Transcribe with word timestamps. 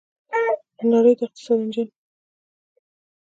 د 0.77 0.79
نړۍ 0.91 1.13
د 1.19 1.21
اقتصاد 1.25 1.59
انجن. 1.63 1.89